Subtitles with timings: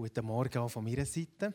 [0.00, 1.52] Guten Morgen auch von meiner Seite.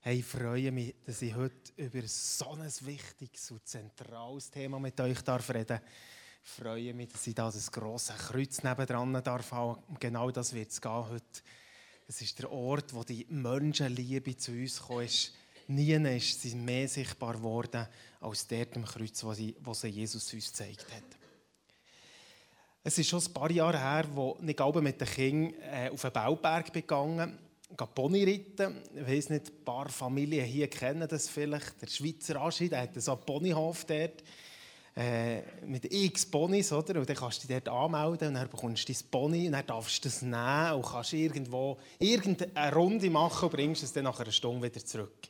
[0.00, 5.00] Hey, ich freue mich, dass ich heute über so ein wichtiges und zentrales Thema mit
[5.00, 5.80] euch darf reden
[6.44, 9.54] Ich freue mich, dass ich da das grosse Kreuz nebendran darf.
[9.98, 11.40] Genau das wird es gehen heute.
[12.06, 15.08] Es ist der Ort, wo die Menschenliebe zu uns gekommen.
[15.68, 17.88] Nie ist sie mehr sichtbar geworden
[18.20, 21.04] als dort am Kreuz, wo sie, wo sie Jesus uns gezeigt hat.
[22.84, 26.12] Es ist schon ein paar Jahre her, wo ich mit den Kindern äh, auf den
[26.12, 27.45] Bauberg gegangen
[27.94, 28.82] Pony reiten.
[28.94, 31.80] Ich weiß nicht, ein paar Familien hier kennen das vielleicht.
[31.82, 34.22] Der Schweizer Aschi, der hat so einen Ponyhof dort.
[34.98, 36.98] Äh, mit x Ponys, oder?
[36.98, 39.66] Und dann kannst du dich dort anmelden und dann bekommst du dein Pony und dann
[39.66, 44.18] darfst du es nehmen und kannst irgendwo irgendeine Runde machen und bringst es dann nach
[44.18, 45.28] einer Stunde wieder zurück.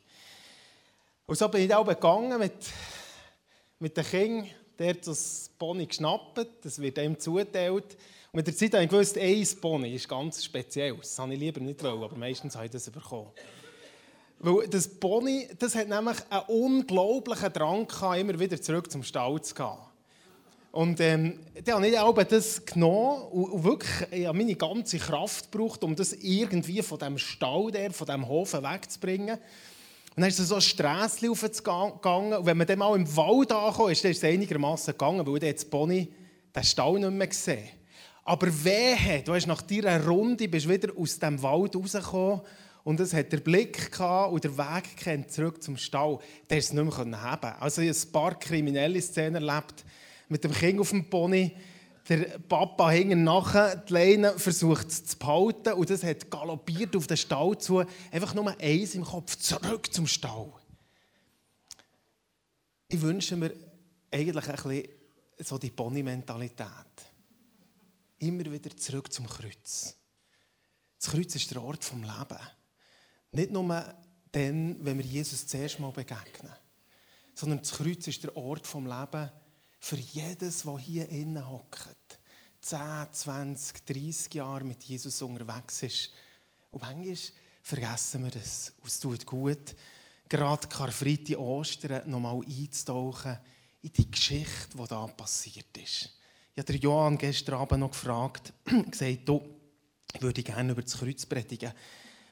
[1.25, 2.53] Und so bin ich auch gegangen mit,
[3.79, 7.97] mit den Kindern, dort das Pony geschnappt, das wird ihm zugeteilt.
[8.31, 10.95] Und mit der Zeit habe ich gewusst, ein Pony ist ganz speziell.
[10.97, 13.29] Das habe ich lieber nicht wollen, aber meistens habe ich das bekommen.
[14.39, 19.41] Weil das Pony, das hat nämlich einen unglaublichen Drang gehabt, immer wieder zurück zum Stall
[19.41, 19.77] zu gehen.
[20.71, 25.83] Und ähm, dann habe ich auch das genommen und, wirklich ich meine ganze Kraft gebraucht,
[25.83, 29.39] um das irgendwie von dem Stall, der, von dem Hof wegzubringen.
[30.17, 32.33] Und dann ist es so ein Strässchen aufgegangen.
[32.33, 35.63] Und wenn man dann mal im Wald ankam, ist es einigermaßen gegangen, weil dann das
[35.63, 36.11] Pony
[36.53, 37.69] den Stall nicht mehr gesehen
[38.27, 42.41] aber wehe, du hast nach dieser Runde bist wieder aus dem Wald rausgekommen
[42.83, 46.19] und es hat der Blick gehabt und der Weg kennt zurück zum Stall.
[46.49, 47.53] Der es nicht mehr haben.
[47.61, 49.85] Also ich habe ein paar kriminelle Szenen erlebt
[50.27, 51.53] mit dem Kind auf dem Pony.
[52.09, 57.07] Der Papa hing nachher, die Leine versucht es zu behalten und das hat galoppiert auf
[57.07, 57.83] den Stall zu.
[58.11, 60.53] Einfach nur eins im Kopf, zurück zum Stall.
[62.87, 63.53] Ich wünsche mir
[64.09, 64.87] eigentlich ein bisschen
[65.39, 66.67] so die Pony-Mentalität
[68.19, 69.95] immer wieder zurück zum Kreuz.
[70.99, 72.39] Das Kreuz ist der Ort vom Leben.
[73.31, 73.93] Nicht nur
[74.31, 76.53] dann, wenn wir Jesus zuerst mal begegnen,
[77.33, 79.29] sondern das Kreuz ist der Ort vom Leben
[79.79, 82.19] für jedes, der hier innen hockt.
[82.61, 82.79] 10,
[83.11, 86.11] 20, 30 Jahre mit Jesus unterwegs ist.
[86.71, 87.17] Und manchmal
[87.61, 88.73] vergessen wir das.
[88.81, 89.75] Und es tut gut,
[90.27, 93.37] gerade Karfreitag, Ostern noch mal einzutauchen
[93.81, 96.09] in die Geschichte, die da passiert ist.
[96.55, 98.51] Ich habe Johann gestern Abend noch gefragt,
[98.89, 99.41] gesagt, du,
[100.13, 101.71] ich würde gerne über das Kreuz predigen.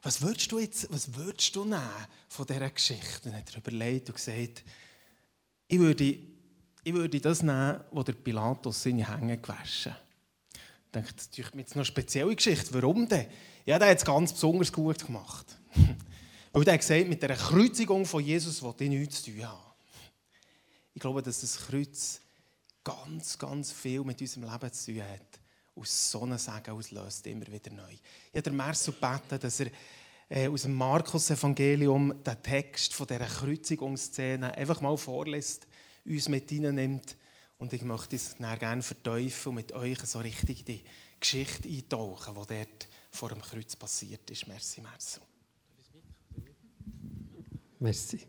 [0.02, 3.30] Was würdest du jetzt, was würdest du nehmen von dieser Geschichte?
[3.30, 4.64] Und er hat überlegt und gesagt,
[5.68, 6.18] ich würde,
[6.86, 10.02] ich würde das nehmen, wo der Pilatus seine Hänge gewaschen hat.
[10.54, 12.74] Ich dachte, das ist jetzt noch eine spezielle Geschichte.
[12.76, 13.26] Warum denn?
[13.66, 15.58] Ja, der hat es ganz besonders gut gemacht.
[16.54, 19.74] Weil er hat gesagt, mit der Kreuzigung von Jesus will ich nichts zu tun haben.
[20.94, 22.22] Ich glaube, dass das Kreuz
[22.84, 25.40] ganz, ganz viel mit unserem Leben zu tun hat.
[25.76, 27.92] Aus so einem Segen auslöst immer wieder neu.
[27.92, 29.72] Ich habe der Mersu gebeten, dass er
[30.30, 35.66] äh, aus dem Markus-Evangelium den Text von dieser Kreuzigungsszene einfach mal vorliest,
[36.06, 37.18] uns mit nimmt.
[37.58, 40.84] Und ich möchte es gerne verteufeln und mit euch so richtig in die
[41.20, 44.48] Geschichte eintauchen, die dort vor dem Kreuz passiert ist.
[44.48, 45.22] Merci, Mersu.
[47.80, 48.28] Merci.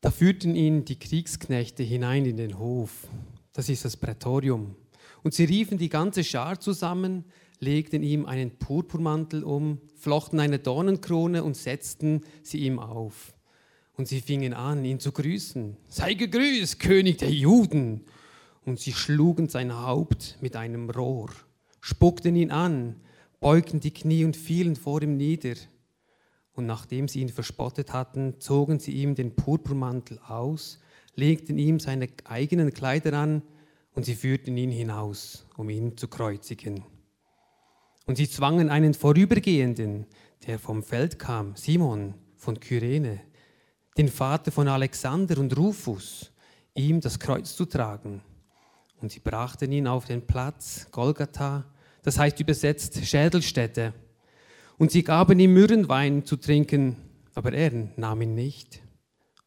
[0.00, 3.08] Da führten ihn die Kriegsknechte hinein in den Hof.
[3.52, 4.76] Das ist das Prätorium.
[5.22, 7.24] Und sie riefen die ganze Schar zusammen,
[7.60, 13.34] legten ihm einen Purpurmantel um, flochten eine Dornenkrone und setzten sie ihm auf.
[13.96, 15.76] Und sie fingen an, ihn zu grüßen.
[15.88, 18.04] Sei gegrüßt, König der Juden!
[18.64, 21.30] Und sie schlugen sein Haupt mit einem Rohr,
[21.80, 22.96] spuckten ihn an,
[23.40, 25.54] beugten die Knie und fielen vor ihm nieder.
[26.52, 30.80] Und nachdem sie ihn verspottet hatten, zogen sie ihm den Purpurmantel aus,
[31.14, 33.42] legten ihm seine eigenen Kleider an
[33.94, 36.84] und sie führten ihn hinaus, um ihn zu kreuzigen.
[38.08, 40.06] Und sie zwangen einen Vorübergehenden,
[40.46, 43.20] der vom Feld kam, Simon von Kyrene,
[43.98, 46.32] den Vater von Alexander und Rufus,
[46.74, 48.22] ihm das Kreuz zu tragen.
[49.02, 51.66] Und sie brachten ihn auf den Platz Golgatha,
[52.02, 53.92] das heißt übersetzt Schädelstätte
[54.78, 56.96] und sie gaben ihm Myrrenwein zu trinken,
[57.34, 58.80] aber er nahm ihn nicht.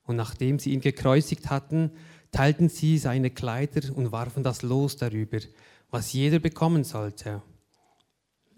[0.03, 1.93] Und nachdem sie ihn gekreuzigt hatten,
[2.31, 5.39] teilten sie seine Kleider und warfen das Los darüber,
[5.89, 7.41] was jeder bekommen sollte.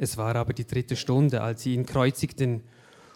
[0.04, 2.64] Es war aber die dritte Stunde, als sie ihn kreuzigten,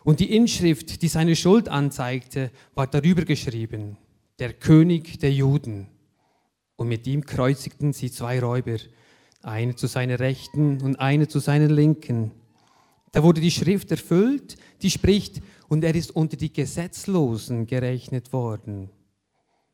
[0.06, 3.98] und die Inschrift, die seine Schuld anzeigte, war darüber geschrieben,
[4.39, 5.89] der König der Juden.
[6.78, 8.78] Und mit ihm kreuzigten sie zwei Räuber,
[9.44, 12.31] eine zu seiner Rechten und eine zu seiner Linken.
[13.12, 18.89] Da wurde die Schrift erfüllt, die spricht, und er ist unter die Gesetzlosen gerechnet worden.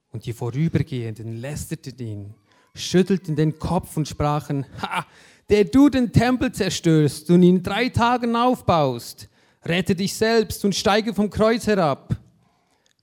[0.10, 2.33] Und die Vorübergehenden lästerten ihn,
[2.74, 5.06] schüttelten den Kopf und sprachen, Ha,
[5.49, 9.29] der du den Tempel zerstörst und ihn drei Tagen aufbaust,
[9.65, 12.17] rette dich selbst und steige vom Kreuz herab.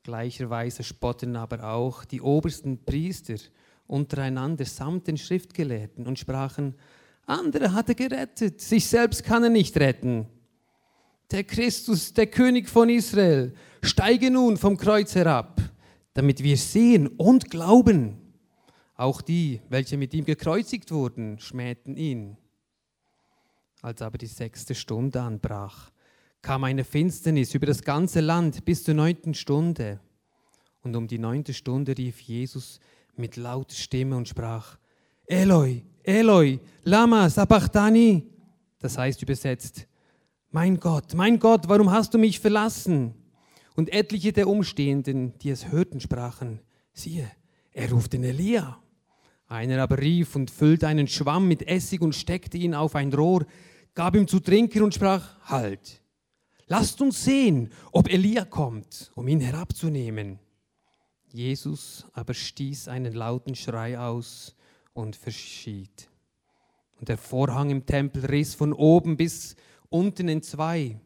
[0.03, 3.37] Gleicherweise spotten aber auch die obersten Priester
[3.87, 6.75] untereinander samt den Schriftgelehrten und sprachen,
[7.27, 10.27] andere hat er gerettet, sich selbst kann er nicht retten.
[11.31, 15.61] Der Christus, der König von Israel, steige nun vom Kreuz herab,
[16.15, 18.17] damit wir sehen und glauben.
[19.01, 22.37] Auch die, welche mit ihm gekreuzigt wurden, schmähten ihn.
[23.81, 25.91] Als aber die sechste Stunde anbrach,
[26.43, 30.01] kam eine Finsternis über das ganze Land bis zur neunten Stunde.
[30.83, 32.79] Und um die neunte Stunde rief Jesus
[33.17, 34.77] mit lauter Stimme und sprach,
[35.25, 38.27] Eloi, Eloi, lama sabachthani.
[38.81, 39.89] Das heißt übersetzt,
[40.51, 43.15] mein Gott, mein Gott, warum hast du mich verlassen?
[43.77, 46.61] Und etliche der Umstehenden, die es hörten, sprachen,
[46.93, 47.31] siehe,
[47.73, 48.79] er ruft den Elia.
[49.51, 53.45] Einer aber rief und füllte einen Schwamm mit Essig und steckte ihn auf ein Rohr,
[53.95, 56.01] gab ihm zu trinken und sprach, halt,
[56.69, 60.39] lasst uns sehen, ob Elia kommt, um ihn herabzunehmen.
[61.33, 64.55] Jesus aber stieß einen lauten Schrei aus
[64.93, 66.09] und verschied.
[67.01, 69.57] Und der Vorhang im Tempel riss von oben bis
[69.89, 71.01] unten in zwei.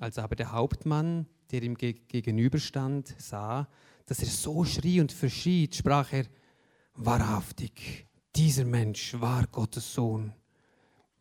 [0.00, 3.68] Als aber der Hauptmann, der ihm gegenüberstand, sah,
[4.06, 6.26] dass er so schrie und verschied, sprach er,
[6.94, 10.32] wahrhaftig, dieser Mensch war Gottes Sohn.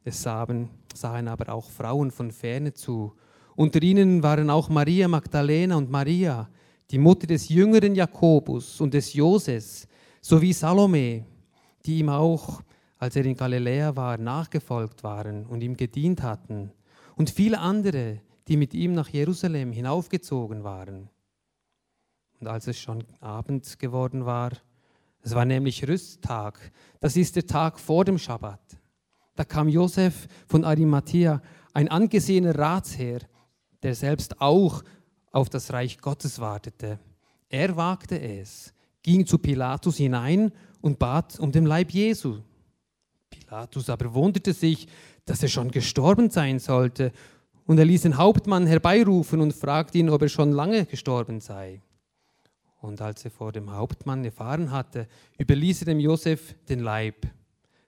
[0.04, 3.14] Es sahen, sahen aber auch Frauen von ferne zu.
[3.56, 6.50] Unter ihnen waren auch Maria Magdalena und Maria,
[6.90, 9.88] die Mutter des jüngeren Jakobus und des Joses,
[10.22, 11.26] sowie Salome,
[11.86, 12.62] die ihm auch,
[12.98, 16.72] als er in Galiläa war, nachgefolgt waren und ihm gedient hatten,
[17.16, 21.10] und viele andere, die mit ihm nach Jerusalem hinaufgezogen waren.
[22.40, 24.52] Und als es schon Abend geworden war,
[25.24, 28.62] es war nämlich Rüsttag, das ist der Tag vor dem Schabbat,
[29.36, 31.42] da kam Josef von Arimathea,
[31.74, 33.22] ein angesehener Ratsherr,
[33.82, 34.84] der selbst auch
[35.32, 37.00] auf das Reich Gottes wartete.
[37.50, 40.52] Er wagte es, ging zu Pilatus hinein
[40.82, 42.40] und bat um den Leib Jesu.
[43.30, 44.88] Pilatus aber wunderte sich,
[45.26, 47.12] dass er schon gestorben sein sollte,
[47.66, 51.82] und er ließ den Hauptmann herbeirufen und fragte ihn, ob er schon lange gestorben sei.
[52.82, 55.08] Und als er vor dem Hauptmann erfahren hatte,
[55.38, 57.28] überließ er dem Josef den Leib.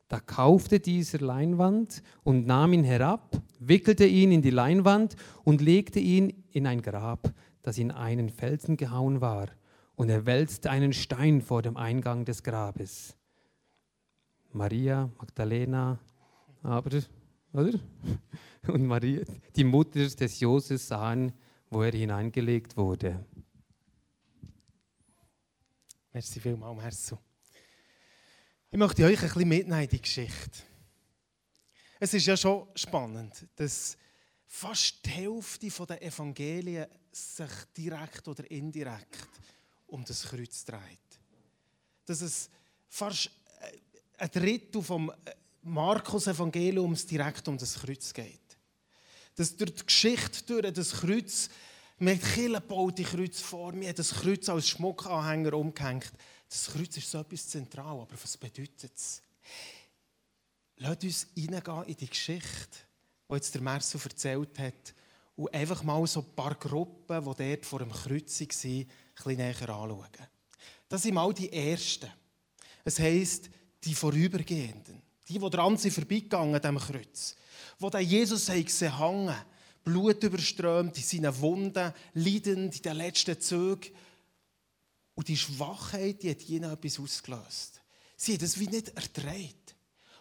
[0.08, 6.00] Da kaufte dieser Leinwand und nahm ihn herab, wickelte ihn in die Leinwand und legte
[6.00, 9.48] ihn in ein Grab, das in einen Felsen gehauen war,
[9.96, 13.16] und er wälzte einen Stein vor dem Eingang des Grabes.
[14.52, 15.98] Maria Magdalena,
[16.62, 16.92] aber,
[17.54, 17.80] oder?
[18.68, 19.22] Und Maria,
[19.56, 21.34] die Mutter des Joses sahen,
[21.72, 23.26] wo er hineingelegt wurde.
[26.14, 26.80] Merci vielmals,
[27.10, 27.20] Herr
[28.70, 30.60] ich möchte euch ein bisschen mitnehmen in die Geschichte.
[32.00, 33.98] Es ist ja schon spannend, dass
[34.46, 39.28] fast die Hälfte der Evangelien sich direkt oder indirekt
[39.88, 41.20] um das Kreuz dreht.
[42.06, 42.50] Dass es
[42.90, 43.32] fast
[44.18, 45.12] ein Drittel vom
[45.64, 48.58] Markus-Evangeliums direkt um das Kreuz geht.
[49.36, 51.50] Dass durch die Geschichte durch das Kreuz,
[52.00, 56.12] man hat Kirche baut die Kreuzform, man hat das Kreuz als Schmuckanhänger umgehängt.
[56.50, 59.22] Das Kreuz ist so etwas zentral, aber was bedeutet es?
[60.78, 62.78] Lasst uns reingehen in die Geschichte,
[63.30, 64.94] die jetzt der Merso erzählt hat,
[65.36, 69.38] und einfach mal so ein paar Gruppen, die dort vor dem Kreuz waren, ein bisschen
[69.38, 70.08] näher anschauen.
[70.88, 72.12] Das sind mal die Ersten.
[72.84, 73.50] Es heisst,
[73.84, 75.02] die Vorübergehenden.
[75.28, 77.36] Die, die dran sind vorbeigegangen an diesem Kreuz.
[77.82, 79.36] Die Jesus gesehen hängen,
[79.84, 83.94] Blut überströmt, in seinen Wunden, leidend in den letzten Zügen.
[85.16, 87.82] Und die Schwachheit, die hat ihnen etwas ausgelöst.
[88.16, 89.76] Sie haben das wie nicht erträgt.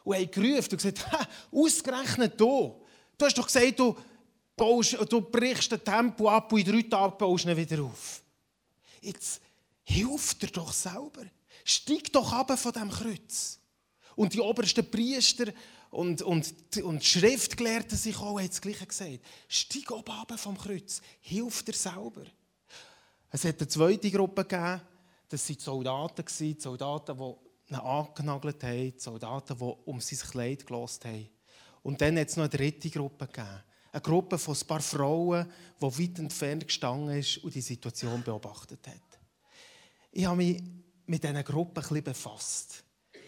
[0.05, 1.07] Und haben gerufen und gesagt,
[1.53, 2.83] ausgerechnet du.
[3.17, 3.97] Du hast doch gesagt, du,
[4.57, 8.23] baust, du brichst den Tempo ab und in drei Tagen baust du ihn wieder auf.
[9.01, 9.41] Jetzt
[9.85, 11.25] hilf dir doch selber.
[11.65, 13.59] Steig doch ab von diesem Kreuz.
[14.15, 15.53] Und die obersten Priester
[15.93, 19.21] und, und, und Schriftgelehrten sich auch haben das Gleiche gesagt.
[19.47, 21.03] Steig oben ab vom Kreuz.
[21.21, 22.23] Hilf dir selber.
[23.31, 24.81] Es hat eine zweite Gruppe gegeben,
[25.29, 30.31] das waren die Soldaten, die Soldaten, die ihn angenagelt haben, die Soldaten, die um sein
[30.31, 31.29] Kleid gelost haben.
[31.83, 33.63] Und dann hat es noch eine dritte Gruppe gegeben.
[33.93, 35.47] Eine Gruppe von ein paar Frauen,
[35.79, 39.21] die weit entfernt gestanden ist und die Situation beobachtet hat.
[40.11, 40.63] Ich habe mich
[41.05, 42.83] mit diesen Gruppen ein bisschen befasst.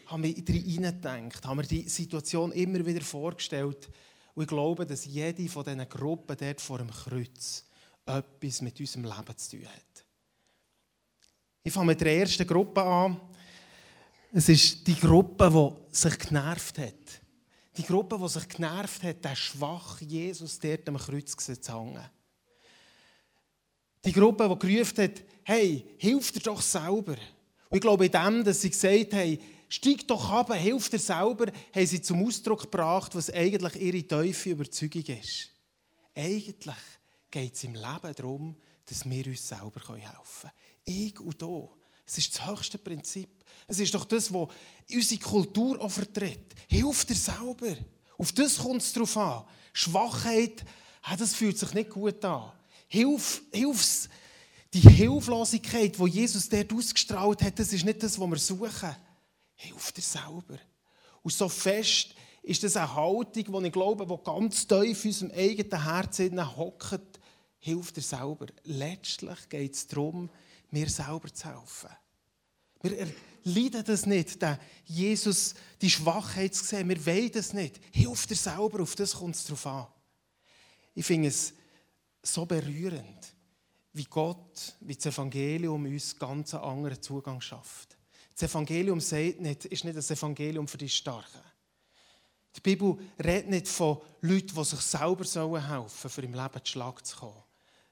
[0.06, 3.88] Habe mich hineingedacht, habe mir die Situation immer wieder vorgestellt.
[4.34, 7.64] Und ich glaube, dass jede von diesen Gruppen dort vor dem Kreuz
[8.06, 10.04] etwas mit unserem Leben zu tun hat.
[11.62, 13.20] Ich fange mit der ersten Gruppe an.
[14.32, 17.22] Es ist die Gruppe, die sich genervt hat.
[17.76, 22.04] Die Gruppe, die sich genervt hat, der schwache Jesus dort am Kreuz zu hängen.
[24.04, 27.16] Die Gruppe, die gerufen hat, hey, hilf dir doch selber.
[27.70, 31.46] Und ich glaube, in dem, dass sie gesagt haben, steig doch ab, hilf dir selber,
[31.74, 35.50] haben sie zum Ausdruck gebracht, was eigentlich ihre tiefe Überzeugung ist.
[36.14, 36.74] Eigentlich
[37.30, 38.56] geht es im Leben darum,
[38.86, 40.52] dass wir uns selber helfen können.
[40.84, 41.70] Ich und du.
[42.06, 43.28] Es ist das höchste Prinzip.
[43.66, 44.48] Es ist doch das, was
[44.92, 46.54] unsere Kultur auch vertritt.
[46.68, 47.76] Hilf dir selber.
[48.18, 49.44] Auf das kommt es drauf an.
[49.72, 50.64] Schwachheit,
[51.18, 52.52] das fühlt sich nicht gut an.
[52.88, 54.08] Hilf, hilfs,
[54.72, 58.96] die Hilflosigkeit, die Jesus dort ausgestrahlt hat, das ist nicht das, was wir suchen.
[59.54, 60.58] Hilf dir selber.
[61.22, 65.30] Und so fest ist das eine Haltung, die ich glaube, die ganz tief in unserem
[65.32, 67.20] eigenen Herzen hockt.
[67.58, 68.46] Hilf dir selber.
[68.64, 70.28] Letztlich geht es darum,
[70.70, 71.90] mir selber zu helfen.
[72.82, 73.08] Wir
[73.44, 76.88] leiden das nicht, den Jesus die Schwachheit zu sehen.
[76.88, 77.80] Wir wollen das nicht.
[77.92, 79.86] Hilf dir selber, auf das kommt es drauf an.
[80.94, 81.54] Ich finde es
[82.22, 83.34] so berührend,
[83.94, 87.96] wie Gott, wie das Evangelium uns ganz einen anderen Zugang schafft.
[88.36, 91.40] Das Evangelium sagt nicht, ist nicht das Evangelium für die Starken.
[92.56, 97.04] Die Bibel redet nicht von Leuten, die sich selber helfen sollen, für im Leben Schlag
[97.06, 97.42] zu kommen.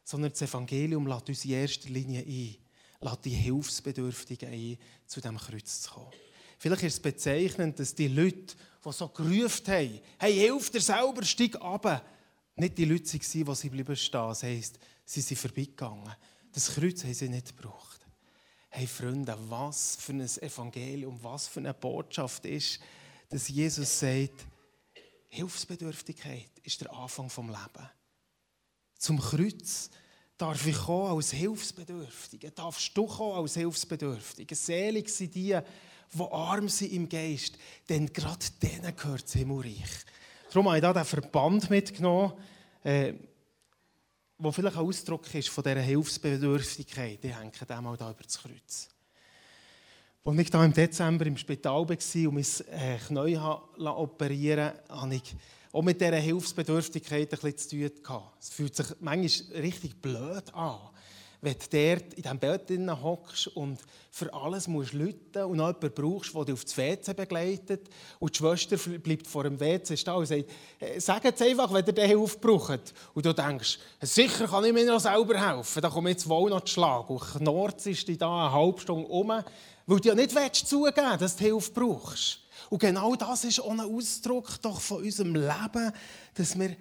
[0.05, 2.57] Sondern das Evangelium lädt uns in erster Linie ein,
[3.01, 6.13] lädt die Hilfsbedürftigen ein, zu diesem Kreuz zu kommen.
[6.59, 11.25] Vielleicht ist es bezeichnend, dass die Leute, die so gerufen haben, hey, hilf dir selber,
[11.25, 12.05] steig ab,
[12.57, 14.29] nicht die Leute waren, die sie bleiben stehen.
[14.29, 16.15] Das heisst, sie sind vorbeigegangen.
[16.53, 18.02] Das Kreuz haben sie nicht gebraucht.
[18.75, 22.81] Hey Freunde, was für ein Evangelium, was für eine Botschaft ist,
[23.29, 24.47] dass Jesus sagt,
[25.29, 27.91] Hilfsbedürftigkeit ist der Anfang vom Leben.
[28.97, 29.91] Zum Kreuz
[30.39, 34.57] darf ich kommen als Hilfsbedürftiger, darfst du kommen als Hilfsbedürftiger.
[34.57, 35.55] Selig sind die,
[36.15, 37.59] die arm sind im Geist,
[37.91, 40.07] denn gerade denen gehört das Himmelreich.
[40.49, 42.33] Darum habe ich hier den Verband mitgenommen,
[42.85, 43.13] äh,
[44.43, 47.25] wo vielleicht ein Ausdruck ist von dieser Hilfsbedürftigkeit.
[47.25, 48.89] Ich hänge dem mal da über das Kreuz.
[50.25, 52.45] Als ich da im Dezember im Spital war und mein
[52.81, 53.39] äh, Knie
[53.87, 55.35] operieren liess, hatte ich
[55.73, 58.23] auch mit dieser Hilfsbedürftigkeit ein bisschen zu tun.
[58.41, 60.79] Es fühlt sich manchmal richtig blöd an
[61.43, 62.71] wenn du dort in diesem Bett
[63.03, 63.81] hockst und
[64.13, 67.89] für alles musst lüten und noch jemanden brauchst, der dich auf das WC begleitet
[68.21, 70.45] und die Schwester bleibt vor dem WC stehen und sagt,
[70.79, 72.95] äh, sag jetzt einfach, wenn ihr diese Hilfe braucht.
[73.13, 76.49] Und du denkst, sicher kann ich mir noch selber helfen, da komme ich jetzt wohl
[76.49, 77.11] noch zu Schlag.
[77.11, 81.19] Und knorzt ist dich da eine halbe Stunde um, weil du ja nicht willst zugeben
[81.19, 82.39] dass du Hilfe brauchst.
[82.71, 85.93] Und genau das ist auch ein Ausdruck doch von unserem Leben,
[86.35, 86.77] dass wir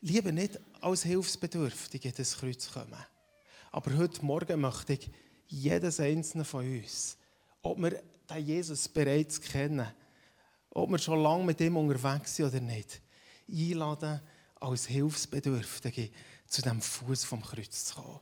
[0.00, 3.04] lieber nicht als Hilfsbedürftige das Kreuz kommen.
[3.72, 5.10] Aber heute Morgen möchte ich
[5.48, 7.16] jedes einzelne von uns,
[7.62, 9.86] ob wir den Jesus bereits kennen,
[10.70, 13.00] ob wir schon lange mit ihm unterwegs sind oder nicht,
[13.48, 14.20] einladen,
[14.60, 16.10] als Hilfsbedürftige
[16.46, 18.20] zu dem Fuß vom Kreuz zu kommen.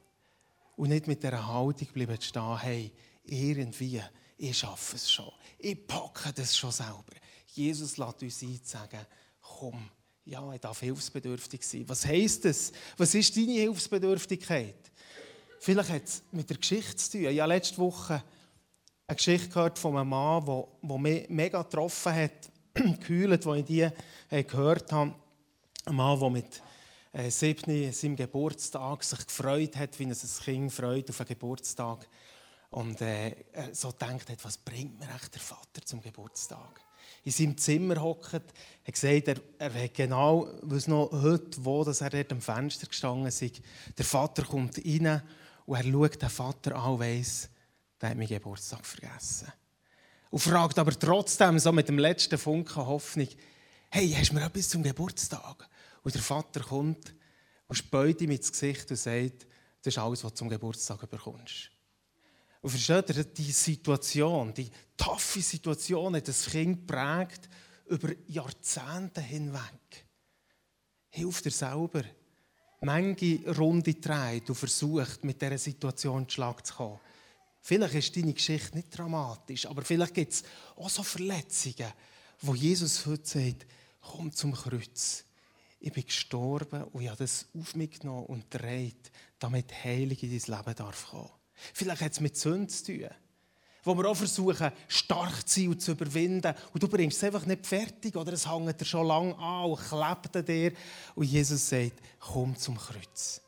[0.76, 2.92] Und nicht mit dieser Haltung bleiben stehen, hey,
[3.24, 4.02] irgendwie,
[4.36, 7.14] ich schaffe es schon, ich packe das schon selber.
[7.46, 9.06] Jesus lässt uns ein, sagen,
[9.40, 9.90] komm,
[10.24, 11.88] ja, ich darf hilfsbedürftig sein.
[11.88, 12.72] Was heisst das?
[12.96, 14.90] Was ist deine Hilfsbedürftigkeit?
[15.64, 17.24] Vielleicht hat es mit der Geschichte zu tun.
[17.30, 18.22] Ich habe letzte Woche
[19.06, 22.50] eine Geschichte gehört von einem Mann, der, mich mega getroffen hat,
[23.00, 23.88] gehüllt, als ich die
[24.28, 25.14] äh, gehört habe.
[25.86, 26.62] Ein Mann, der mit
[27.14, 32.10] äh, sieben, seinem Geburtstag sich gefreut hat, wie ein Kind freut auf einen Geburtstag.
[32.68, 33.34] Und äh,
[33.72, 36.82] so gedacht hat, was bringt mir echt der Vater zum Geburtstag?
[37.24, 38.52] In seinem Zimmer hockt, hat
[38.84, 43.28] gesagt, er, er hat genau, was noch heute, wo dass er dort am Fenster gestanden
[43.28, 43.62] ist.
[43.96, 45.22] Der Vater kommt rein
[45.66, 47.48] und er schaut den Vater an und weiss,
[48.00, 49.52] der hat meinen Geburtstag vergessen.
[50.30, 53.28] Und fragt aber trotzdem, so mit dem letzten Funken Hoffnung,
[53.90, 55.68] hey, hast du mir etwas zum Geburtstag?
[56.02, 57.14] Und der Vater kommt
[57.68, 59.46] und späut ihm ins Gesicht und sagt,
[59.82, 61.70] das ist alles, was du zum Geburtstag bekommst.
[62.60, 67.48] Und versteht ihr, die Situation, die taffe Situation hat das Kind prägt
[67.86, 70.06] über Jahrzehnte hinweg.
[71.10, 72.02] Hilf dir selber,
[72.84, 77.00] manche Runde dreht und versucht, mit dieser Situation Schlag zu kommen.
[77.60, 80.42] Vielleicht ist deine Geschichte nicht dramatisch, aber vielleicht gibt es
[80.76, 81.92] auch so Verletzungen,
[82.40, 83.66] wo Jesus heute sagt,
[84.00, 85.24] komm zum Kreuz.
[85.80, 90.38] Ich bin gestorben und ich habe das auf mich genommen und dreht, damit Heilung in
[90.38, 91.30] dein Leben darf kommen.
[91.72, 93.10] Vielleicht hat es mit Sünden zu tun
[93.84, 96.54] wo wir auch versuchen, stark zu sein und zu überwinden.
[96.72, 99.78] Und du bringst es einfach nicht fertig oder es hängt dir schon lange an und
[99.78, 100.72] klebt dir.
[101.14, 103.40] Und Jesus sagt, komm zum Kreuz.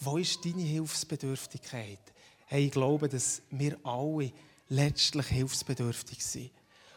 [0.00, 2.00] Wo ist deine Hilfsbedürftigkeit?
[2.46, 4.32] Hey, ich glaube, dass wir alle
[4.68, 6.50] letztlich hilfsbedürftig sind.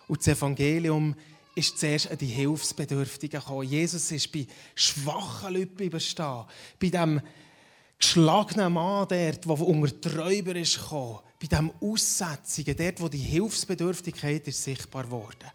[0.08, 1.15] Und das Evangelium
[1.56, 3.67] ist zuerst an die Hilfsbedürftigen gekommen.
[3.67, 6.46] Jesus ist bei schwachen Leuten überstehen.
[6.79, 7.22] Bei dem
[8.00, 11.20] geschlagenen Mann dort, der unter Träuber ist gekommen.
[11.39, 15.51] Bei dem Aussätzigen, dort, wo die Hilfsbedürftigkeit ist sichtbar wurde.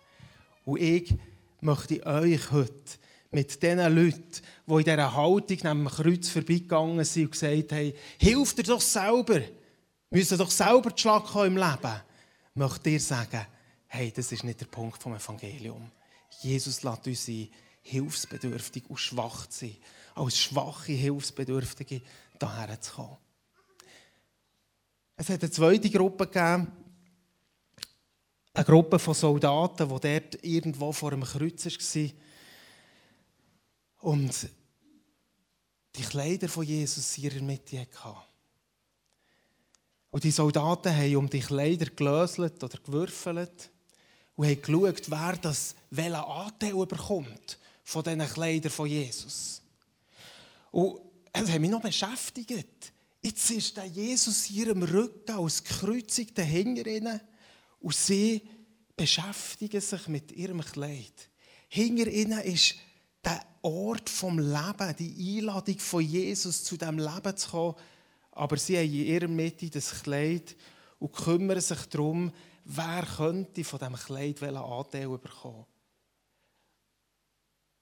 [0.64, 1.14] Und ich
[1.60, 2.98] möchte euch heute
[3.32, 4.22] mit den Leuten,
[4.66, 8.80] die in dieser Haltung neben dem Kreuz vorbeigegangen sind und gesagt haben, hilf dir doch
[8.80, 9.48] selber, wir
[10.10, 12.00] müssen doch selber die Schlag im Leben,
[12.54, 13.46] möchte dir sagen,
[13.86, 15.90] hey, das ist nicht der Punkt vom Evangelium.
[16.40, 17.48] Jesus lässt uns sein,
[17.82, 19.76] hilfsbedürftig und schwach zu sein,
[20.14, 22.02] als schwache Hilfsbedürftige
[22.42, 23.16] daher zu kommen.
[25.16, 26.72] Es hat eine zweite Gruppe gegeben,
[28.54, 32.10] eine Gruppe von Soldaten, die dort irgendwo vor einem Kreuz war.
[33.98, 34.48] Und
[35.94, 38.16] die Kleider von Jesus in ihrer Mitte hatten.
[40.10, 43.70] Und die Soldaten haben um die Kleider gelöselt oder gewürfelt
[44.34, 49.62] und haben geschaut, wer das welchen Anteil bekommt von diesen Kleidern von Jesus.
[50.70, 52.92] Und es hat mich noch beschäftigt.
[53.22, 57.20] Jetzt ist der Jesus ihrem Rücken als gekreuzigter Hinter
[57.80, 58.42] und sie
[58.96, 61.30] beschäftigen sich mit ihrem Kleid.
[61.68, 62.74] Hinter ihnen ist
[63.24, 67.74] der Ort vom Leben, die Einladung von Jesus zu dem Leben zu kommen.
[68.32, 70.56] Aber sie haben in ihrer Mitte das Kleid
[70.98, 72.32] und kümmern sich darum,
[72.64, 75.66] wer könnte von diesem Kleid welchen Anteil bekommen.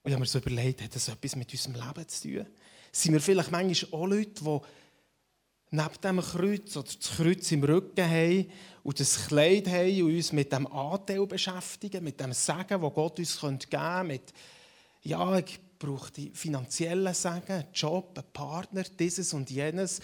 [0.02, 2.46] Und ich habe mir so überlegt, hat das etwas mit unserem Leben zu tun?
[2.92, 4.60] Sind wir vielleicht manchmal auch Leute, die
[5.70, 8.50] neben dem Kreuz oder das Kreuz im Rücken haben
[8.82, 13.18] und das Kleid haben und uns mit dem Anteil beschäftigen, mit dem Segen, das Gott
[13.18, 14.32] uns geben könnte, mit
[15.02, 20.00] ja, ich brauche die finanziellen Segen, einen Job, einen Partner, dieses und jenes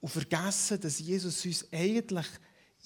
[0.00, 2.26] und vergessen, dass Jesus uns eigentlich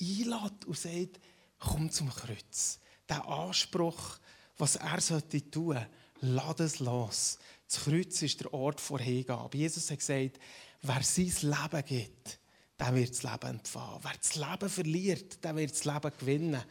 [0.00, 1.20] einlädt und sagt,
[1.58, 2.80] komm zum Kreuz.
[3.08, 4.18] Der Anspruch,
[4.56, 5.78] was er sollte tun,
[6.20, 7.38] lass es los.
[7.72, 9.56] Das Kreuz ist der Ort vor Hingabe.
[9.56, 10.38] Jesus hat gesagt,
[10.82, 12.38] wer sein Leben gibt,
[12.78, 13.98] der wird das Leben empfangen.
[14.02, 16.62] Wer das Leben verliert, der wird das Leben gewinnen.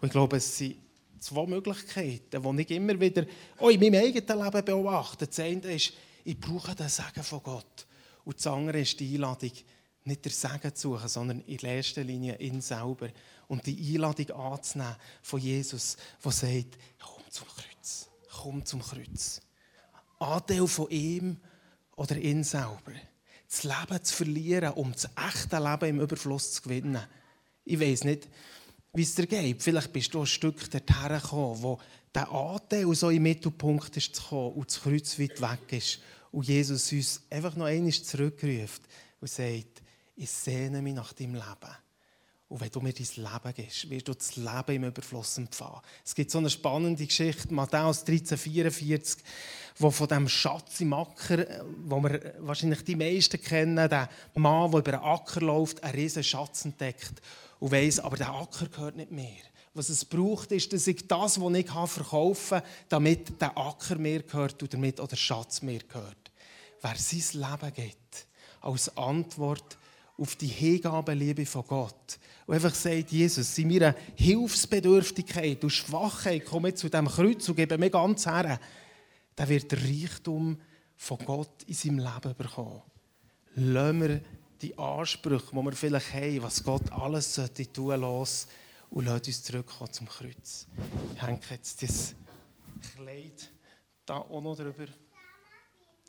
[0.00, 0.76] Und ich glaube, es sind
[1.20, 3.26] zwei Möglichkeiten, die ich immer wieder
[3.58, 5.26] auch in meinem eigenen Leben beobachte.
[5.26, 5.92] Das eine ist,
[6.24, 7.86] ich brauche den Segen von Gott.
[8.24, 9.52] Und das andere ist die Einladung,
[10.04, 13.10] nicht der Segen zu suchen, sondern in erster Linie ihn selber.
[13.48, 19.42] Und die Einladung anzunehmen von Jesus, der sagt, komm zum Kreuz, komm zum Kreuz.
[20.24, 21.36] Anteil von ihm
[21.96, 22.92] oder ihn selber.
[23.48, 27.02] Das Leben zu verlieren, um das echte Leben im Überfluss zu gewinnen.
[27.64, 28.28] Ich weiß nicht,
[28.94, 29.62] wie es dir geht.
[29.62, 31.78] Vielleicht bist du ein Stück dorthin gekommen, wo
[32.14, 36.00] der Anteil so im Mittelpunkt ist zu kommen und das Kreuz weit weg ist.
[36.30, 38.82] Und Jesus uns einfach noch einmal zurückruft
[39.20, 39.82] und sagt,
[40.16, 41.76] ich sehne mich nach deinem Leben.
[42.48, 45.80] Und wenn du mir dein Leben gibst, wirst du das Leben im Überfluss empfangen.
[46.04, 49.18] Es gibt so eine spannende Geschichte, Matthäus 13,44,
[49.78, 51.46] wo von dem Schatz im Acker,
[51.84, 56.22] wo wir wahrscheinlich die meisten kennen, der Mann, der über den Acker läuft, einen riesen
[56.22, 57.22] Schatz entdeckt
[57.60, 59.42] und weiss, aber der Acker gehört nicht mehr.
[59.72, 64.22] Was es braucht, ist, dass ich das, was ich verkaufen kann, damit der Acker mir
[64.22, 66.30] gehört und damit auch der Schatz mir gehört.
[66.80, 68.26] Wer sein Leben gibt,
[68.60, 69.76] als Antwort
[70.16, 72.18] auf die Hingabeliebe von Gott.
[72.46, 77.56] Und einfach sagt, Jesus, in meiner Hilfsbedürftigkeit und Schwachheit komme ich zu diesem Kreuz und
[77.56, 78.60] gebe mir ganz her,
[79.36, 80.60] der wird der Reichtum
[80.96, 82.82] von Gott in seinem Leben bekommen.
[83.56, 84.20] Lassen wir
[84.60, 88.46] die Ansprüche, die wir vielleicht haben, was Gott alles sollte tun los
[88.90, 90.66] und lassen uns zurückkommen zum Kreuz.
[91.14, 92.14] Ich hänge jetzt das
[92.94, 93.50] Kleid
[94.06, 94.86] da auch noch drüber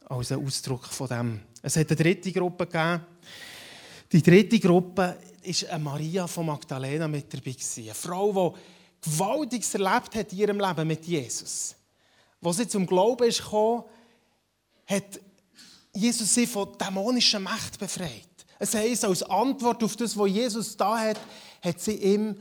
[0.07, 1.39] als ein Ausdruck von dem.
[1.61, 3.01] Es hat eine dritte Gruppe gegeben.
[4.11, 7.55] Die dritte Gruppe ist Maria von Magdalena mit dabei.
[7.77, 11.75] Eine Frau, die Gewaltiges erlebt hat in ihrem Leben mit Jesus.
[12.41, 13.83] Als sie zum Glauben ist gekommen,
[14.85, 15.19] hat
[15.93, 18.45] Jesus sie von dämonischen Macht befreit.
[18.59, 21.19] Es heisst, als Antwort auf das, was Jesus da hat,
[21.61, 22.39] hat sie ihm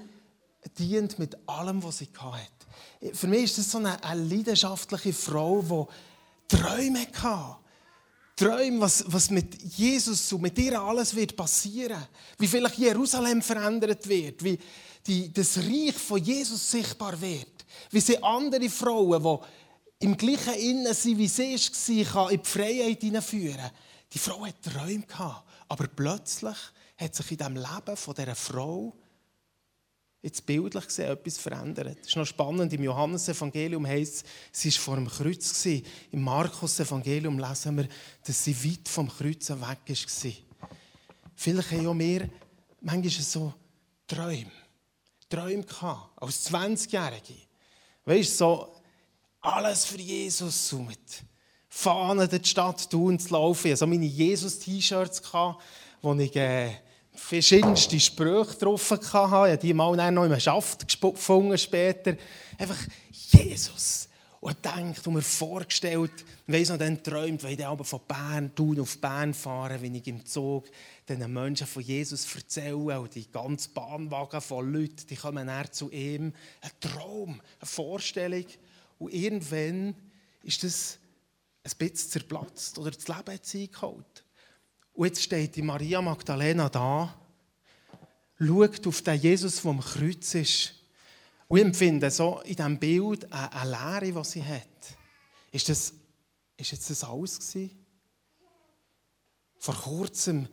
[0.79, 3.17] dient mit allem, was sie hatte.
[3.17, 5.89] Für mich ist das so eine, eine leidenschaftliche Frau,
[6.51, 7.64] die Träume hatte.
[8.37, 12.05] Träume, was, was mit Jesus und mit ihr alles wird passieren.
[12.39, 14.43] Wie vielleicht Jerusalem verändert wird.
[14.43, 14.59] Wie
[15.07, 17.65] die, das Reich von Jesus sichtbar wird.
[17.91, 23.01] Wie sie andere Frauen, die im gleichen Innen sind, wie sie war, in die Freiheit
[23.01, 23.71] hineinführen.
[24.13, 25.49] Die Frau hat Träume gehabt.
[25.69, 26.57] Aber plötzlich
[26.97, 28.95] hat sich in dem Leben von dieser Frau
[30.25, 31.99] jetzt bildlich gesehen etwas verändert.
[32.01, 32.73] Das ist noch spannend.
[32.73, 35.53] Im Johannesevangelium heißt es, sie war vor dem Kreuz.
[35.53, 35.85] Gewesen.
[36.13, 37.89] Im Markus-Evangelium lesen wir,
[38.27, 40.33] dass sie weit vom Kreuz weg war.
[41.37, 42.31] Vielleicht haben auch wir
[42.81, 43.53] manchmal so
[44.07, 44.51] Träume.
[45.29, 47.35] Träume gehabt, als 20-Jährige.
[48.07, 48.75] Weißt du, so
[49.43, 51.23] alles für Jesus mit
[51.69, 53.67] Fahnen durch die Stadt tun zu laufen.
[53.67, 55.23] Ich hatte so meine Jesus-T-Shirts,
[56.01, 56.71] wo ich äh,
[57.15, 59.05] verschiedenste Sprüche drauf hatte.
[59.07, 62.17] Ich habe die mal noch im Schaft gefunden später.
[62.59, 62.79] Einfach
[63.11, 64.09] Jesus.
[64.41, 66.13] Und denkt und mir vorgestellt,
[66.47, 70.07] weiss noch, dann träumt, weil ich dann von Bern, Thun auf Bern fahren, wenn ich
[70.07, 70.67] im Zug
[71.09, 75.91] den Menschen von Jesus erzähle und die ganze Bahnwagen von Leuten, die kommen näher zu
[75.91, 76.35] ihm.
[76.61, 78.45] Ein Traum, eine Vorstellung.
[78.99, 79.95] Und irgendwann
[80.43, 80.99] ist das
[81.63, 84.24] ein bisschen zerplatzt oder das Leben hat sie eingeholt.
[84.95, 87.15] Und jetzt steht die Maria Magdalena da,
[88.39, 90.75] schaut auf den Jesus, der am Kreuz ist
[91.49, 94.97] und ich empfinde so in diesem Bild eine, Leere, die sie hat.
[95.53, 95.93] Ist das,
[96.57, 97.71] ist jetzt das alles gewesen?
[99.59, 100.49] Vor kurzem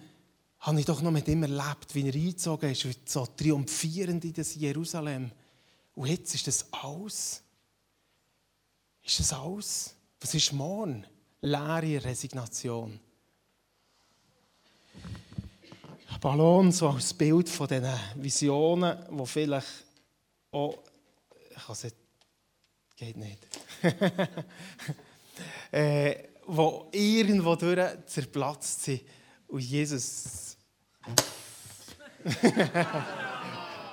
[0.59, 4.33] habe ich doch noch mit ihm erlebt, wie er eingezogen ist, wie so triumphierend in
[4.33, 5.31] das Jerusalem.
[5.95, 7.41] Und jetzt ist das alles.
[9.03, 9.95] Ist das alles?
[10.19, 11.05] Was ist morgen?
[11.41, 12.99] Leere Resignation.
[16.21, 19.67] Ballon so als Bild von diesen Visionen, die vielleicht
[20.51, 20.77] auch.
[21.49, 21.95] Ich kann es
[22.95, 23.39] Geht nicht.
[25.71, 29.01] äh, wo irgendwo durch zerplatzt sind
[29.47, 30.55] und Jesus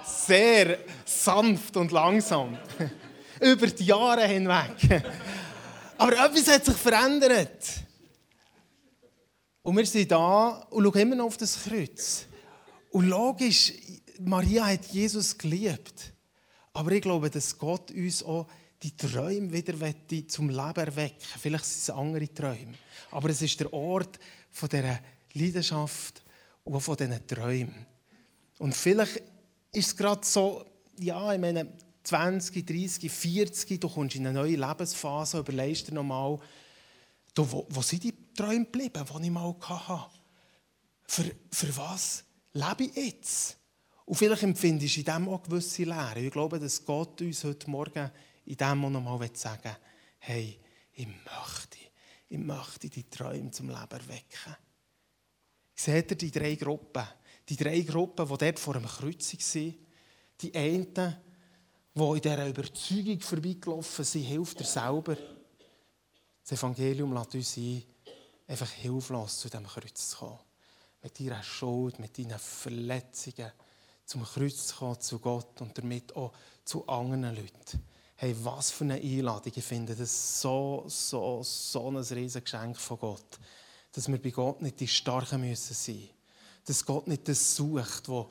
[0.04, 2.58] sehr sanft und langsam
[3.40, 5.02] über die Jahre hinweg.
[5.96, 7.87] Aber etwas hat sich verändert.
[9.68, 12.24] Und wir sind da und schauen immer noch auf das Kreuz.
[12.88, 13.74] Und logisch,
[14.18, 16.14] Maria hat Jesus geliebt.
[16.72, 18.46] Aber ich glaube, dass Gott uns auch
[18.82, 19.74] die Träume wieder
[20.26, 22.72] zum Leben erwecken Vielleicht sind es andere Träume.
[23.10, 24.18] Aber es ist der Ort
[24.50, 25.00] von dieser
[25.34, 26.22] Leidenschaft
[26.64, 27.86] und von diesen Träumen.
[28.60, 29.16] Und vielleicht
[29.72, 30.64] ist es gerade so,
[30.98, 31.70] ja, ich meine,
[32.04, 36.38] 20, 30, 40, du kommst in eine neue Lebensphase, überlegst dir nochmal,
[37.36, 40.10] wo, wo sind die Träume geblieben, die ich mal hatte?
[41.06, 43.58] Für, für was lebe ich jetzt?
[44.04, 46.20] Und vielleicht empfindest du in dem auch gewisse Leere.
[46.20, 48.10] Ich glaube, dass Gott uns heute Morgen
[48.46, 49.76] in dem auch nochmal sagen will,
[50.20, 50.58] hey,
[50.92, 51.78] ich möchte,
[52.28, 54.56] ich möchte die Träume zum Leben erwecken.
[55.74, 57.06] Seht ihr die drei Gruppen?
[57.48, 59.74] Die drei Gruppen, die dort vor dem Kreuz waren.
[60.40, 65.16] Die einen, die in dieser Überzeugung vorbeigelaufen sind, hilft er selber.
[66.42, 67.82] Das Evangelium lässt uns ein,
[68.48, 70.38] einfach hilflos zu diesem Kreuz zu kommen.
[71.02, 73.52] Mit ihrer Schuld, mit ihren Verletzungen
[74.04, 76.32] zum Kreuz zu kommen, zu Gott und damit auch
[76.64, 77.86] zu anderen Leuten.
[78.16, 79.52] Hey, was für eine Einladung.
[79.54, 83.38] Ich finde das so, so, so ein riesiges Geschenk von Gott
[83.92, 86.08] dass wir bei Gott nicht die Starken müssen sein
[86.64, 88.30] Dass Gott nicht das sucht, wo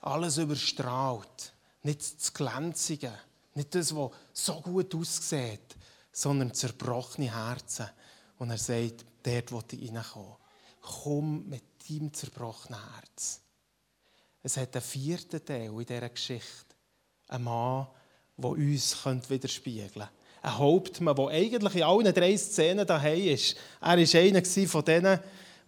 [0.00, 1.52] alles überstrahlt.
[1.82, 3.12] Nicht das Glänzige,
[3.54, 5.76] nicht das, was so gut aussieht,
[6.10, 7.86] sondern zerbrochene Herzen.
[8.38, 10.36] Und er sagt, dort will ich reinkommen.
[10.80, 13.40] Komm mit deinem zerbrochenen Herz.
[14.42, 16.74] Es hat einen vierten Teil in dieser Geschichte.
[17.28, 17.86] Ein Mann,
[18.36, 20.10] der uns widerspiegeln könnte
[20.44, 23.56] ein Hauptmann, der eigentlich in allen drei Szenen daheim ist.
[23.80, 25.18] Er war einer von denen,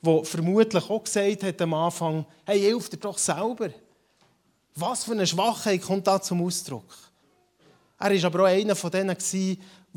[0.02, 3.70] der vermutlich auch gesagt hat am Anfang, hey, hilf dir doch selber.
[4.74, 6.94] Was für eine Schwachheit kommt da zum Ausdruck?
[7.98, 9.16] Er war aber auch einer von denen,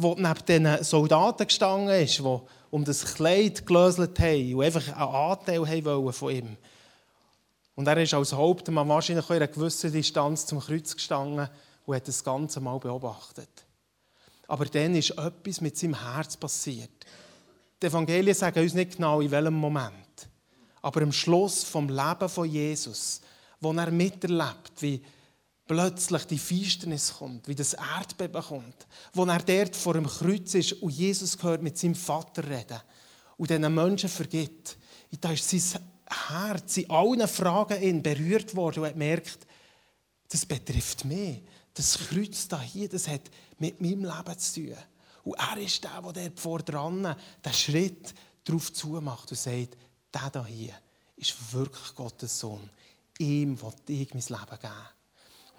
[0.01, 2.39] der neben den Soldaten gestanden ist, die
[2.71, 6.57] um das Kleid gelöselt haben und einfach einen Anteil haben von ihm.
[7.75, 11.49] Und er ist als Hauptmann wahrscheinlich in einer gewissen Distanz zum Kreuz gestanden
[11.85, 13.49] und hat das Ganze mal beobachtet.
[14.47, 16.89] Aber dann ist etwas mit seinem Herz passiert.
[17.81, 19.93] Die Evangelien sagen uns nicht genau, in welchem Moment.
[20.81, 23.21] Aber am Schluss vom Leben von Jesus,
[23.59, 25.01] wo er miterlebt, wie
[25.69, 30.73] plötzlich die Finsternis kommt, wie das Erdbeben kommt, wo er dort vor dem Kreuz ist
[30.73, 32.81] und Jesus gehört mit seinem Vater reden
[33.37, 34.79] und diesen Menschen vergibt.
[35.21, 35.83] Da ist sein
[36.27, 39.45] Herz in allen Fragen berührt worden und hat gemerkt,
[40.27, 41.43] das betrifft mich
[41.75, 43.29] das Kreuz da hier, das hat
[43.59, 44.77] mit meinem Leben zu tun.
[45.23, 49.77] Und er ist der, der vor dran den Schritt darauf zumacht und sagt,
[50.13, 50.73] der da hier
[51.15, 52.69] ist wirklich Gottes Sohn.
[53.19, 54.98] Ihm will ich mein Leben geben.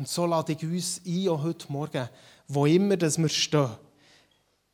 [0.01, 2.09] Und so lade ich uns ein, auch heute Morgen,
[2.49, 3.69] wo immer dass wir stehen,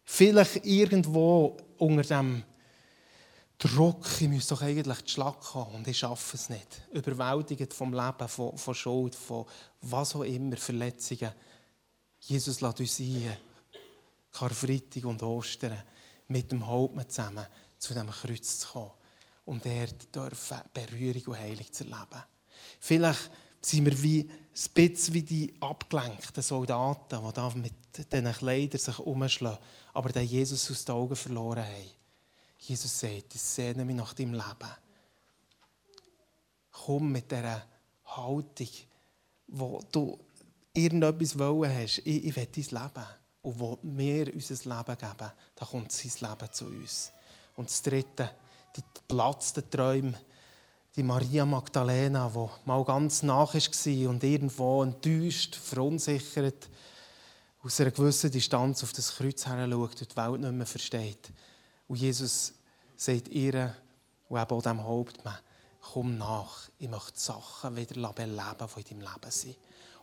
[0.05, 2.45] vielleicht irgendwo unter dem
[3.59, 6.81] Druck, ich müsste doch eigentlich die Schlag haben und ich schaffe es nicht.
[6.93, 9.47] Überwältigt vom Leben, von, von Schuld, von
[9.81, 11.33] was auch immer, Verletzungen.
[12.21, 13.37] Jesus lädt uns ein,
[14.31, 15.83] Karfreitag und Ostern
[16.29, 17.47] mit dem Hauptmann zusammen
[17.79, 18.93] zu diesem Kreuz zu kommen
[19.45, 22.23] und dort dürfen Berührung und Heilung zu erleben.
[22.79, 23.29] Vielleicht
[23.67, 27.73] sind wir wie ein bisschen wie die abgelenkten Soldaten, die da mit
[28.13, 29.59] diesen Kleidern sich umschlagen,
[29.93, 31.91] aber den Jesus aus den Augen verloren haben.
[32.59, 34.71] Jesus sagt, ich sehne mich nach deinem Leben.
[36.71, 37.65] Komm mit dieser
[38.05, 38.69] Haltung,
[39.49, 40.19] wo du
[40.73, 41.99] irgendetwas wollen hast.
[41.99, 43.07] Ich, ich will dein Leben.
[43.43, 47.13] Und wo wir unser Leben geben, da kommt sein Leben zu uns.
[47.57, 48.31] Und das Dritte,
[48.77, 50.19] die platzten Träume,
[50.97, 56.71] die Maria Magdalena, die mal ganz nach war und irgendwo enttäuscht, verunsichert,
[57.63, 61.33] aus einer gewissen Distanz auf das Kreuz her schaut und die Welt nicht mehr versteht.
[61.87, 62.55] Und Jesus
[62.97, 63.75] sagt ihr
[64.29, 65.39] und eben auch dem Hauptmann,
[65.93, 69.57] komm nach, ich möchte die Sachen wieder beleben, die in deinem Leben sind.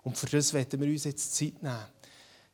[0.03, 1.85] Und für das werden wir uns jetzt Zeit nehmen.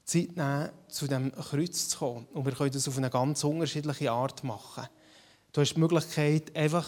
[0.06, 2.26] Zeit nehmen, zu diesem Kreuz zu kommen.
[2.34, 4.88] Und wir können das auf eine ganz unterschiedliche Art machen.
[5.52, 6.88] Du hast die Möglichkeit, einfach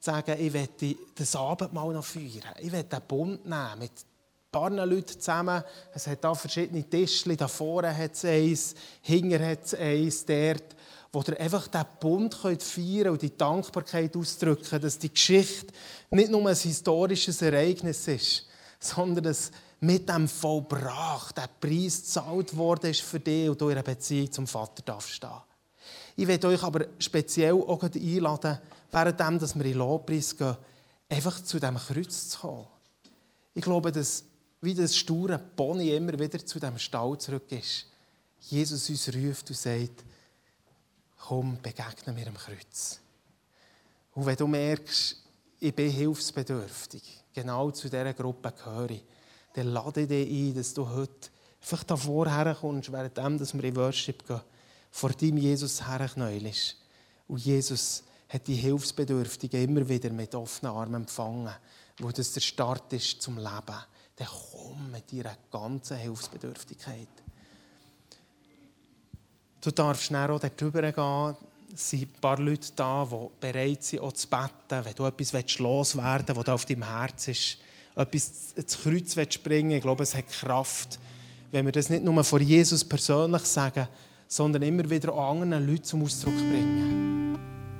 [0.00, 2.54] sagen, ich möchte das Abendmahl noch feiern.
[2.58, 5.62] Ich möchte den Bund nehmen mit ein paar Leuten zusammen.
[5.94, 7.36] Es hat da verschiedene Tischchen.
[7.36, 10.76] Da vorne hat es eins, hinten hat es eins, dort
[11.12, 15.72] wo ihr einfach diesen Bund feiern könnt und die Dankbarkeit ausdrücken, dass die Geschichte
[16.10, 18.46] nicht nur ein historisches Ereignis ist,
[18.78, 24.30] sondern dass mit dem Vollbracht der Preis gezahlt worden ist für dich und einer Beziehung
[24.30, 25.30] zum Vater darfst stehen.
[26.16, 28.58] Ich werde euch aber speziell auch einladen,
[28.90, 30.56] während wir in Lobpreis gehen,
[31.08, 32.66] einfach zu diesem Kreuz zu kommen.
[33.54, 34.24] Ich glaube, dass
[34.60, 37.86] wie das sture Pony immer wieder zu dem Stall zurück ist.
[38.40, 40.04] Jesus uns ruft und sagt,
[41.18, 43.00] komm, begegne mir am Kreuz.
[44.14, 45.16] Und wenn du merkst,
[45.60, 49.04] ich bin hilfsbedürftig, genau zu dieser Gruppe gehöre ich,
[49.54, 51.28] dann lade ich dich ein, dass du heute
[51.60, 54.40] einfach davor herkommst, während wir in Worship gehen,
[54.90, 56.76] vor deinem Jesus herknäulst.
[57.28, 61.52] Und Jesus hat die Hilfsbedürftigen immer wieder mit offenen Armen empfangen,
[61.98, 63.76] wo das der Start ist zum Leben.
[64.16, 67.08] Dann komm mit deiner ganzen Hilfsbedürftigkeit.
[69.60, 71.36] Du darfst schnell auch darüber gehen.
[71.74, 74.84] Es sind ein paar Leute da, die bereit sind, auch zu beten.
[74.84, 77.58] Wenn du etwas loswerden willst, was auf deinem Herz ist,
[77.96, 80.98] etwas ins Kreuz springen ich glaube, es hat Kraft,
[81.50, 83.88] wenn wir das nicht nur vor Jesus persönlich sagen,
[84.28, 87.19] sondern immer wieder anderen Leuten zum Ausdruck bringen.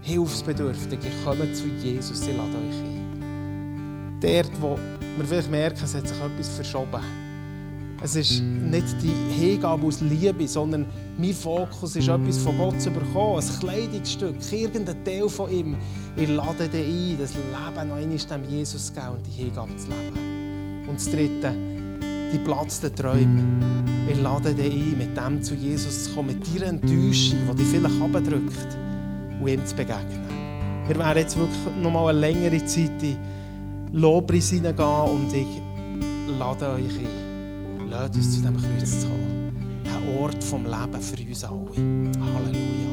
[0.03, 4.21] Hilfsbedürftige kommen zu Jesus, sie laden euch ein.
[4.21, 4.79] Dort, wo
[5.17, 7.01] wir vielleicht merken, es hat sich etwas verschoben
[8.03, 10.87] es ist nicht die Hingabe aus Liebe, sondern
[11.19, 13.43] mein Fokus ist etwas von Gott zu bekommen.
[13.43, 15.77] Ein Kleidungsstück, irgendein Teil von ihm.
[16.17, 19.77] Ich lade dich ein, das Leben noch einmal dem Jesus zu geben und die Hingabe
[19.77, 20.89] zu leben.
[20.89, 21.55] Und das Dritte,
[22.33, 23.45] die platzten Träume.
[24.11, 27.67] Ich lade dich ein, mit dem zu Jesus zu kommen, mit deiner Enttäuschung, die dich
[27.67, 28.79] vielleicht abdrückt,
[29.41, 30.27] und ihm zu begegnen.
[30.87, 33.17] Wir werden jetzt wirklich noch mal eine längere Zeit in
[33.93, 35.47] Lobpreis hineingehen und ich
[36.39, 37.89] lade euch ein.
[37.89, 39.53] Lasst uns zu diesem Kreuz kommen.
[39.85, 41.71] Ein Ort vom Leben für uns alle.
[41.75, 42.90] Halleluja.